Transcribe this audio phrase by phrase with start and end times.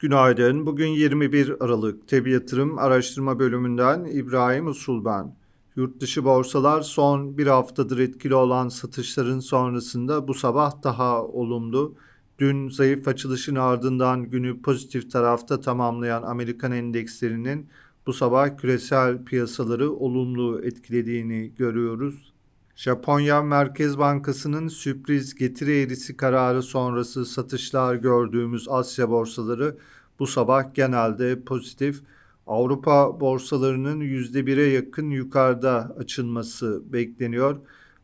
[0.00, 0.66] Günaydın.
[0.66, 2.08] Bugün 21 Aralık.
[2.08, 5.36] Tebi Yatırım Araştırma Bölümünden İbrahim Usul ben.
[5.76, 11.94] Yurt dışı borsalar son bir haftadır etkili olan satışların sonrasında bu sabah daha olumlu.
[12.38, 17.66] Dün zayıf açılışın ardından günü pozitif tarafta tamamlayan Amerikan endekslerinin
[18.06, 22.32] bu sabah küresel piyasaları olumlu etkilediğini görüyoruz.
[22.78, 29.76] Japonya Merkez Bankası'nın sürpriz getiri eğrisi kararı sonrası satışlar gördüğümüz Asya borsaları
[30.18, 32.00] bu sabah genelde pozitif.
[32.46, 37.56] Avrupa borsalarının %1'e yakın yukarıda açılması bekleniyor.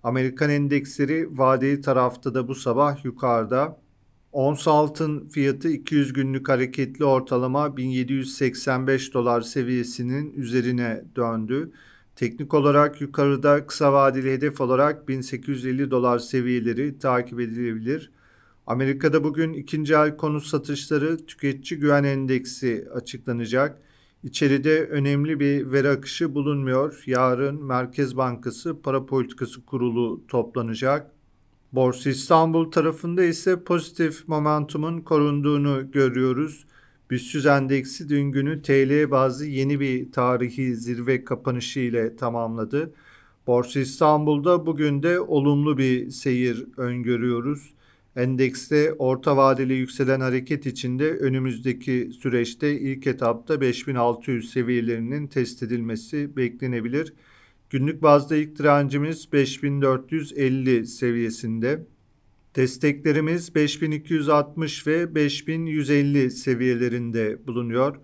[0.02, 3.80] Amerikan endeksleri vadeli tarafta da bu sabah yukarıda.
[4.32, 11.72] Ons altın fiyatı 200 günlük hareketli ortalama 1785 dolar seviyesinin üzerine döndü.
[12.16, 18.10] Teknik olarak yukarıda kısa vadeli hedef olarak 1850 dolar seviyeleri takip edilebilir.
[18.66, 23.82] Amerika'da bugün ikinci el konut satışları tüketici güven endeksi açıklanacak.
[24.22, 27.02] İçeride önemli bir veri akışı bulunmuyor.
[27.06, 31.10] Yarın Merkez Bankası Para Politikası Kurulu toplanacak.
[31.72, 36.66] Borsa İstanbul tarafında ise pozitif momentumun korunduğunu görüyoruz.
[37.10, 42.94] BIST endeksi dün günü TL bazı yeni bir tarihi zirve kapanışı ile tamamladı.
[43.46, 47.74] Borsa İstanbul'da bugün de olumlu bir seyir öngörüyoruz.
[48.16, 57.12] Endekste orta vadeli yükselen hareket içinde önümüzdeki süreçte ilk etapta 5600 seviyelerinin test edilmesi beklenebilir.
[57.70, 61.86] Günlük bazda ilk direncimiz 5450 seviyesinde.
[62.56, 67.96] Desteklerimiz 5260 ve 5150 seviyelerinde bulunuyor.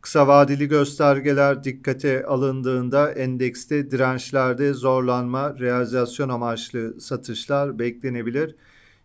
[0.00, 8.54] Kısa vadeli göstergeler dikkate alındığında endekste dirençlerde zorlanma, realizasyon amaçlı satışlar beklenebilir.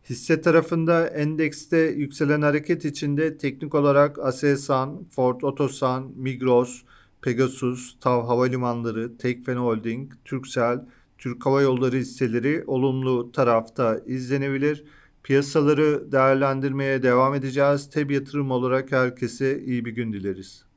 [0.09, 6.81] Hisse tarafında endekste yükselen hareket içinde teknik olarak Aselsan, Ford Otosan, Migros,
[7.21, 10.85] Pegasus, TAV Havalimanları, Tekfen Holding, Turkcell,
[11.21, 14.83] Türk Hava Yolları hisseleri olumlu tarafta izlenebilir.
[15.23, 17.89] Piyasaları değerlendirmeye devam edeceğiz.
[17.89, 20.70] Teb yatırım olarak herkese iyi bir gün dileriz.